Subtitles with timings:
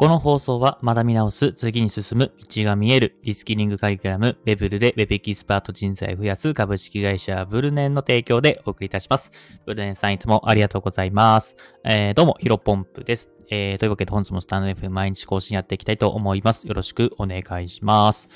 [0.00, 9.30] この放送は学び直す、次に進む、道が見える、リスキリングカリキュラム、レベルで Web エキスパート人材を増やす株式会社ブルネンの提供でお送りいたします。
[9.66, 11.54] ブルネンさんいつもありがとうございます。
[11.84, 13.30] えー、どうも、ヒロポンプです。
[13.50, 16.66] えー、というわけで本日もスタンド F 毎日更新やっていきたいと思います。
[16.66, 18.26] よろしくお願いします。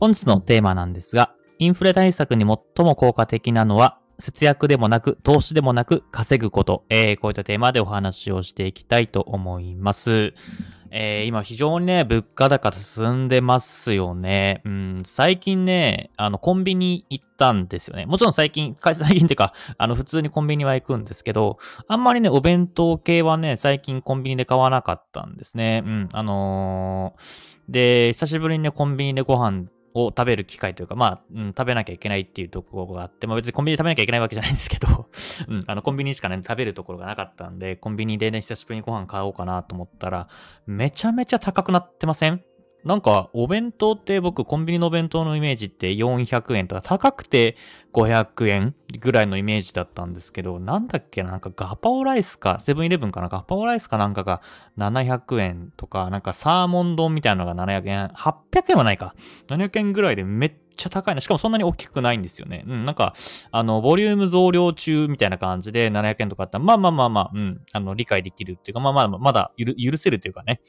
[0.00, 6.84] 本日のテーマなんですが、インフレ対策に最も効果的なのは節約でもなく、投資でもなく、稼ぐこと。
[6.88, 10.34] えー、こういったテーマでお話をしていきたいと思います。
[10.90, 14.62] えー、今非常にね、物価高進んでますよね。
[14.64, 18.06] うん、最近ね、あの、コンビニ行ったんですよね。
[18.06, 25.82] もちろん最近、 最近っていうか、あの、普通にコンビニは行くんですけど、あんまりね、お弁当系はね、最近コンビニで買わなかったんですね。
[25.84, 29.64] うん、あのー、で、久しぶりにね、コンビニでご飯
[30.04, 35.08] を食べる機会というか、まあ、うん、食べなきゃいけないっていうところがあって、まあ別にコンビニで食べなきゃいけないわけじゃないんですけど
[35.48, 40.28] うん、あの、コンビニしかね、食べるところがなかったんで、コンビニでね、久しぶりにご飯買おうかなと思ったら、
[40.66, 42.42] めちゃめちゃ高くなってません？
[42.84, 47.56] なんか、お弁当って僕、コンビニのお弁当のイメージって400円とか、高くて
[47.92, 54.42] 500円ぐらいのイメージだったんですけど、なんだっけな、んかガパオライスか、セブンイレブンかな、ガパオライスかなんかが
[54.78, 59.14] 700円とか、なんかサーモン丼みたいなのが700円、800円はないか。
[59.48, 61.20] 700円ぐらいでめっちゃ高いな。
[61.20, 62.64] しかもそんなに大きくないんですよね。
[62.66, 63.14] うん、なんか、
[63.50, 70.60] あの、ボリューム増量中みたいな感じで700円とかあったら、まあまあまあまあ、うん、あの、理解できるっていうか、まあまあ、まだ許せるというかね。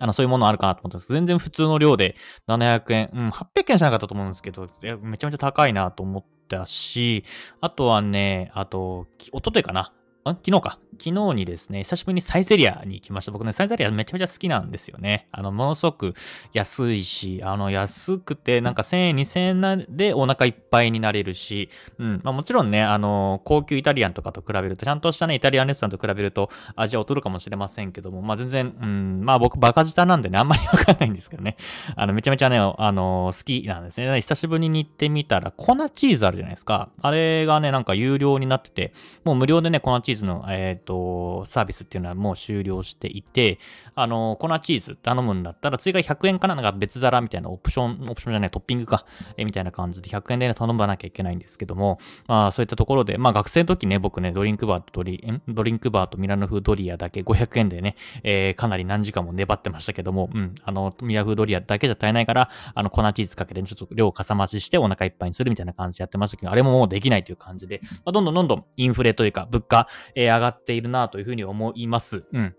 [0.00, 4.68] あの、そういうものあるかなと思ったんです全然普通の量で700円、うん、800円じゃなかったと思うんですけど、
[5.02, 7.24] めちゃめちゃ高いなと思ったし、
[7.60, 9.92] あとはね、あと、おとといかな。
[10.30, 10.78] 昨日か。
[10.98, 13.32] 昨日にですね、久しぶりにサイゼリアに行きました。
[13.32, 15.28] 僕ね、サイゼリアめちゃめちゃ好きなんですよね。
[15.30, 16.14] あの、ものすごく
[16.52, 19.40] 安いし、あの、安くて、なんか1000円、2000
[19.78, 22.20] 円でお腹いっぱいになれるし、うん。
[22.24, 31.56] まあもちろんね、あの、高級イタリアンとかと比べると、ちゃんとしたね、イタリアンレストランと比べると味は劣るかもしれませんけども、まあ全然、うん、まあ僕バカ舌なんでね、あんまりわかんないんですけどね。
[31.94, 34.20] あの、めちゃめちゃね、あの、好きなんですね。
[34.20, 36.88] 久しぶりに行ってみたら、粉チーズあるじゃないですか。
[37.00, 38.92] あれがね、なんか有料になってて、
[39.24, 43.58] もう無料でね、粉チーズの、えっ、ー、と、サービスっていうのはもう終了していて、
[43.94, 49.04] あの、粉チーズ頼むんだったら、追加100円かななんか別皿みたいなオプション、オプションじゃない、トッピングか、
[49.36, 72.24] えみたいな感じで100円で、ね、頼まなきゃいけないんですけども、まあそういったところで、まあ学生の時ね、僕ね、ドリンクバーとドリ、ドリンクバーとミラノ風ドリアだけ500円でね、えー、かなり何時間も粘ってましたけども、うん、あの、ミラノ風ドリアだけじゃ足りないから、あの、粉チーズかけて、ちょっと量かさ増ししてお腹いっぱいにするみたいな感じでやってましたけど、あれももうできないという感じで、まあ、どんどんどんどんインフレというか、物価、えー、上がっているなというふうに思います。
[72.32, 72.54] うん。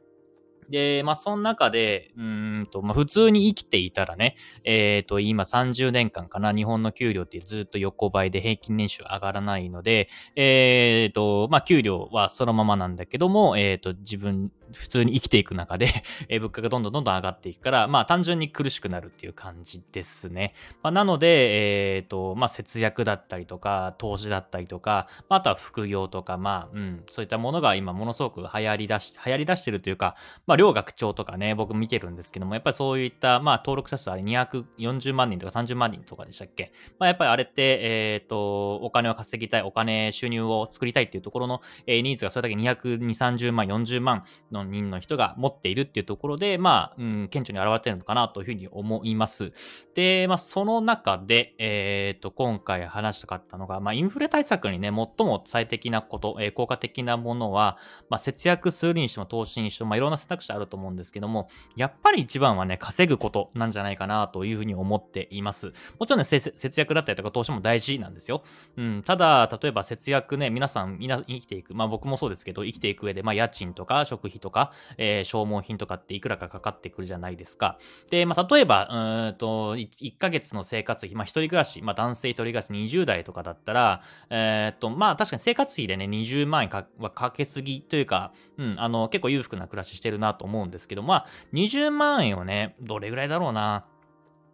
[0.70, 15.90] で、まあ、その中で、うんと、まあ、普通に生きていたらね、えっ、ー、と、今30年間かな、日本の給料ってずっと横ばいで平均年収上がらないので、えっ、ー、と、まあ、給料はそのままなんだけども、えっ、ー、と、自分、普通に生きていく中で
[16.30, 20.54] え物価がどんどんどんどん上がっていくから、まあ単純に苦しくなるっていう感じですね。
[20.82, 30.16] まあ、なので、えっ、ー、と、まあ節約だったりとか、投資だったりとか、まあ、あとは副業とか、まあ、うん、そういったものが今ものすごく流行り出し、流行り出してるというか、
[30.48, 36.72] まあ両学長とかね、僕見てるんですけども、やっぱりそういった、まあ登録者数は240万人とか30万人とかでしたっけ？
[36.98, 49.52] まあやっぱりあれって、えっ、ー、と、お金を稼ぎたい、お金、収入を作りたいっていうところの、えー、ニーズがそれだけ220、30万、40万のの人の人が持っているっていうところで、まあ、うん、顕著に現れてるのかなというふうに思います。
[49.96, 57.78] で、まあ、その中で、えっ、ー、と、今回話したかったのが、まあ、インフレ対策にね、最も最適なこと、えー、効果的なものは、
[58.10, 65.74] まあ、節約するにしても投資にしても、まあ、いろんな選択肢あると思うんですけども、やっぱり一番はね、稼ぐことなんじゃないかなというふうに思っています。
[66.00, 68.44] もちろんね、節約だったりとか投資も大事なんですよ。
[68.78, 77.78] うん、ただ、例えば節約ね、皆さん、みんな生きていく、まあ僕もそうですけど、生きていく上で、まあ家賃とか食費とか、とかえー、消耗品とかっていくらかかかってくるじゃないですか。
[78.10, 78.88] で、まあ、例えば、
[79.30, 93.86] うんと1、1ヶ月の生活費、まあ、一人暮らし、まあ、男性一人暮らし20代とかだったら、えー、っと、まあ、確かに生活費でね、20万円かはかけすぎというか、うん、あの、結構裕福な暮らししてるなと思うんですけど、まあ、20万円をね、どれぐらいだろうな。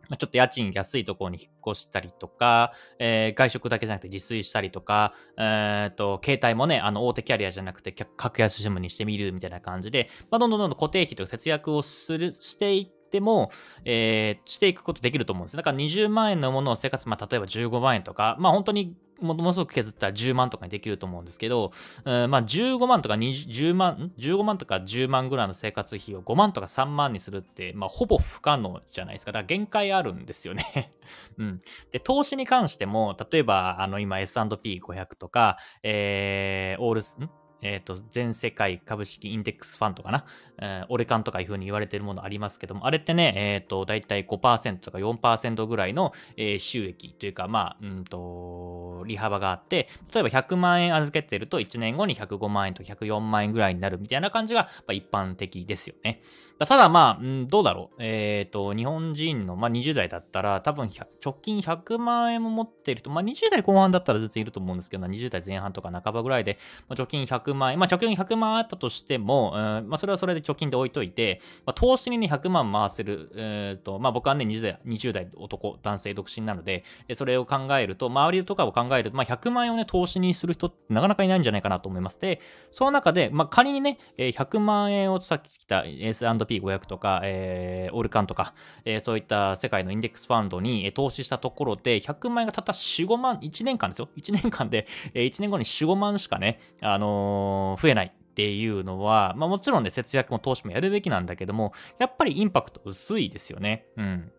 [0.10, 13.50] ちょっと家賃安いところに引っ越したりとか、えー、外食だけじゃなくて自炊したりとか、えー、と、携帯もね、あの、大手キャリアじゃなくて、格安シムにしてみるみたいな感じで、まあ、どんどんどんどん固定費とか節約をする、していって、でも、
[13.86, 15.56] えー、していくことできると思うんです。
[15.56, 21.72] だから20万円のものを生活、まあ、例えば15万円とか、まあ、本当にものすごく削ったら10万とかにできると思うんですけど、
[22.04, 29.32] うん、まあ15万とか20万、15万とか10万ぐらいの生活費を5万とか3万にするって、まあほぼ不可能じゃないですか。
[29.32, 30.94] だから限界あるんですよね
[31.38, 31.62] うん。
[31.92, 37.30] で、投資に関しても、例えば、あの今 S&P500 とか、えー、オールス、ん？
[37.62, 40.26] えっ、ー、と、全世界株式インデックスファンドかな、
[40.60, 56.22] えー、オレカンとかいう風に言われてるものありますけども、あれってね、えっ、ー、と、だいたい5%とか4%ぐらいの、えー、収益というか、まあ、うんと、利幅があって、例えば100万円預けてると1年後に105万円と104万円ぐらいになるみたいな感じが、まあ、一般的ですよね。
[56.60, 57.96] ただまあ、うん、どうだろう？
[58.00, 60.90] えっ、と、日本人の、まあ、20代だったら、多分
[61.24, 76.84] 直近100万円も持ってると、まあ、20代後半だったら全然いると思うんですけど、20代前半とか半ばぐらいで、まあ、貯金100万円、まあ、貯金100万あったとしても、うん、まあ、それはそれで貯金で置いといて、まあ、投資にね、100万回せる、えー、と、まあ、僕はね、20代、20代男、男性独身なので、
[77.14, 82.20] それを考えると、周りとかを考えると、まあ、100万円をね、投資にする人ってなかなかいないんじゃないかなと思います。
[82.20, 88.54] で、その中で、まあ、仮にね、100万円をさっき来た S&P500 とか、えー、オルカンとか、
[88.86, 94.10] えー、そういった世界のインデックスファンドに投資したところで、100万円がたった4、5万、1年間ですよ。
[94.18, 97.35] 1年間で、1年後に4、5万しかね、あのー、
[97.82, 98.14] 増えない。
[98.36, 103.86] っていうのは、まあもちろんね、節約も投資もやるべきなんだけども、やっぱりインパクト薄いですよね。
[103.96, 104.30] うん。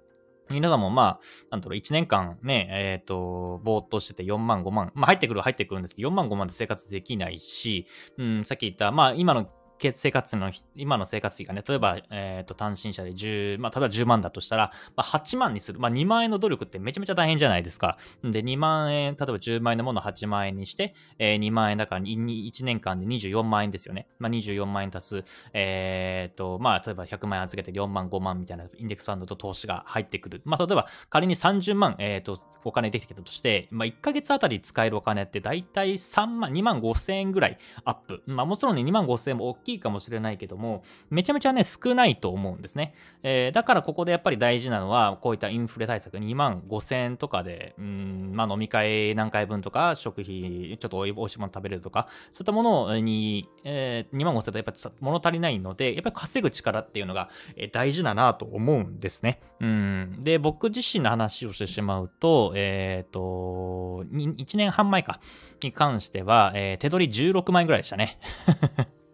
[0.52, 1.20] 皆さんもまあ、
[1.50, 7.86] なんだろう、1年間ね、えっ、ー、と、ぼーっとしてて4万5万、まあ入ってくる入ってくるんですけど、4万5万で生活できないし、
[8.18, 9.48] うん、さっき言った、まあ今の
[9.94, 15.78] 生活の、今の生活費がね、例えば、えっ、ー、と、単身者で10、まあ、ただ10万だとしたら、まあ、8万にする。
[15.78, 17.98] まあ、2万円の努力ってめちゃめちゃ大変じゃないですか。
[18.22, 24.08] で、2万円、例えば10万円のものを8万円にして、えー、2万円だから1年間で24万円ですよね。
[24.18, 30.42] まあ、24万円足す、えっ、ー、と、まあ、例えば100万円預けて4万、5万みたいなインデックスファンドと投資が入ってくる。
[30.44, 38.22] まあ、例えば仮に30万、えっ、ー、と、お金できてたとして、まあ、1ヶ月あたり使えるお金って大体3万、2万5千円ぐらいアップ。
[38.26, 42.94] まあ、もちろんね、2万5千円も大きいかもしれないけど、も、めちゃめちゃね、少ないと思うんですね。
[43.22, 57.28] えー、だからここでやっぱり大事なのは、こういったインフレ対策2万5千円とかで、うん、まあ飲み会何回分とか、食費、ちょっとおいしいもの食べれるとか、そういったものに、えー、2万5千円とやっぱり物足りないので、やっぱり稼ぐ力っていうのが
[57.72, 59.40] 大事だなと思うんですね。
[59.60, 60.18] うん。
[60.20, 65.20] で、僕自身の話をしてしまうと、えっ、ー、と、1年半前か、
[65.62, 68.18] に関しては、えー、手取り16万円ぐらいでしたね。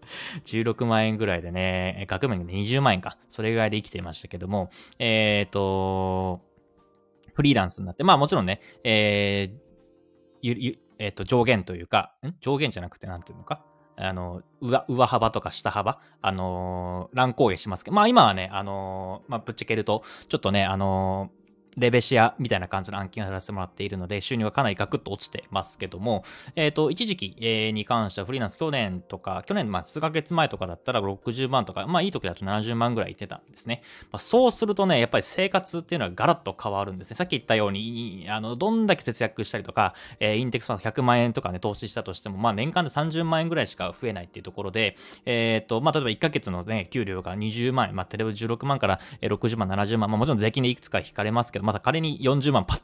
[0.44, 3.18] 16万円ぐらいでね、額面で20万円か。
[3.28, 6.40] それぐらいで生きていましたけども、えっ、ー、と、
[7.34, 9.58] フリーランスになって、まあもちろんね、えー、
[10.42, 12.32] ゆ、ゆ、えっ、ー、と、上限というか、ん？
[12.40, 13.64] 上限じゃなくて、なんていうのか？
[13.96, 21.41] あの、上、上幅とか下幅、あのー、乱高下しますけど、まあ今はね、あのー、まあぶっちゃけると、ちょっとね、あのー
[21.76, 26.24] レベシアみたいな感じの案件をやらせてもらっているので、収入がかなりガクッと落ちてますけども、
[26.56, 27.36] えっ、ー、と、一時期、
[27.72, 33.82] に関してはフリーランス去年とか、去年、まあ、数ヶ月前とかだったら60万とか、まあ、いい時だと70万ぐらいいってたんですね。
[34.10, 37.16] まあ、そうするとね、やっぱり生活っていうのはガラッと変わるんですね。
[37.16, 44.96] さっき言ったように、あの、どんだけ節約したりとか、えー、インテックスファン100万円とかね、投資したとしても、まあ、年間で30万円ぐらいしか増えないっていうところで、
[45.26, 52.80] えっ、ー、と、まあ、例えば1ヶ月のね、給料が20万円、まあ、テレビ16万から60万、70万、まあ、もちろん税金でいくつか引かれますけど、また仮に40万パッ、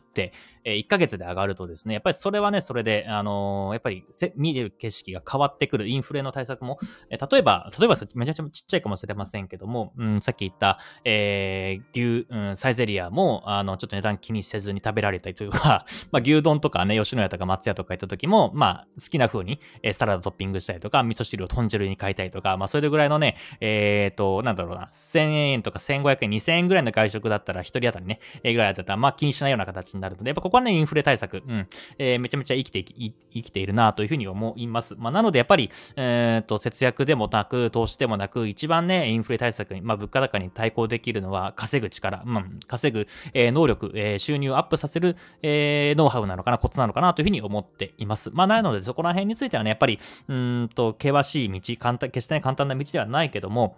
[0.65, 4.05] えー、1ヶ月で上がるとですね、やっぱりそれはね、それで、あのー、やっぱり
[4.37, 6.79] 見れる景色が変わってくる、インフレの対策も、
[7.11, 33.13] えー、例えば、例えばめちゃめちゃちっちゃいかもしれませんけども、うん、さっき言った、えー、牛、うん、サイゼリアも、あの、ちょっと値段気にせずに食べられたりというか、 まあ、牛丼とかね、吉野家とか松屋とか行った時も、まあ、好きな風に、えー、サラダトッピングしたりとか、味噌汁を豚汁に変えたりとか、まあ、それぐらいのね、えっ、ー、と、なんだろうな、1000円とか1500円、2000円ぐらいの外食だったら、1人当たりね、えー、ぐらいだったら、まあ、気にしないような形になるので、やっぱここはね、インフレ対策、うん、えー、めちゃめちゃ生きて生
[33.43, 34.95] きているなというふうに思います。
[34.99, 48.31] まあ、なので、やっぱり、えっ、ー、と、節約でもなく、投資でもなく、一番ね、インフレ対策に、まあ、物価高に対抗できるのは、稼ぐ力、うん、稼ぐ、えー、能力、えー、収入をアップさせる、えー、ノウハウなのかな、コツなのかなというふうに思っています。
[48.33, 49.99] まあ、なので、そこら辺についてはね、やっぱり、
[50.29, 53.77] うんと、険しい道、簡単、決してね、簡単な道ではないけども、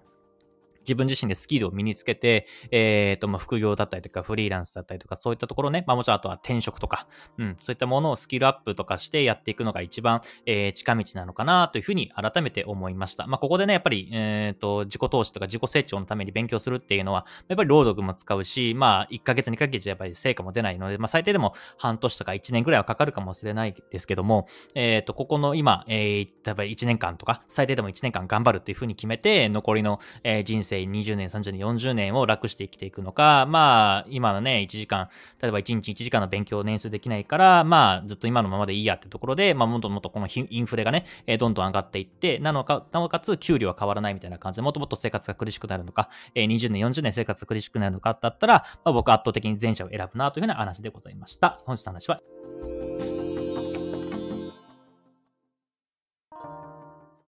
[0.80, 7.06] 自分自身でスキルを身につけて、えっ、ー、と、まあ、副業だったりとか、フリーランスだったりとか、そういったところね、まあ、もちろんあとは転職とか、
[7.38, 13.26] うん、そういったものをスキルアップとかしてやっていくのが一番、えー、近道なのかなというふうに改めて思いました。
[13.26, 35.08] まあ、ここでね、やっぱり、えっ、ー、と、自己投資とか自己成長のために勉強するっていうのは、やっぱり労働も使うし、まあ、1ヶ月、2ヶ月やっぱり成果も出ないので、まあ、最低でも半年とか1年ぐらいはかかるかもしれないですけども、えっ、と、ここの今、えー、例えば1年間とか、最低でも1年間頑張るっていうふうに決めて、残りの、え人生生20年、30年、40年を楽して生きていくのか、まあ、今のね、1時間、
[35.40, 51.60] 例えば1日1時間の勉強を年数できないから、まあ、ずっと今のままでいいやってところで、まあ、もっともっとこのインフレがね、えー、どんどん上がっていって、なのか、なおかつ給料は変わらないみたいな感じで、もっともっと生活が苦しくなるのか、えー、20年、40年生活が苦しくなるのかだったら、まあ、僕は圧倒的に前者を選ぶなというふうな話でございました。
[51.66, 52.20] 本日の話は